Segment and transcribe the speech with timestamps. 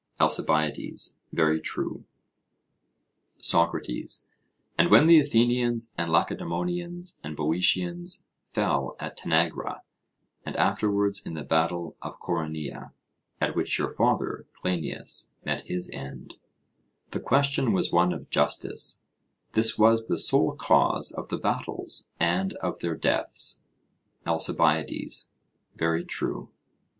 [0.19, 2.05] ALCIBIADES: Very true.
[3.37, 4.25] SOCRATES:
[4.75, 9.83] And when the Athenians and Lacedaemonians and Boeotians fell at Tanagra,
[10.43, 12.93] and afterwards in the battle of Coronea,
[13.39, 16.33] at which your father Cleinias met his end,
[17.11, 19.03] the question was one of justice
[19.51, 23.61] this was the sole cause of the battles, and of their deaths.
[24.25, 25.29] ALCIBIADES:
[25.75, 26.49] Very true.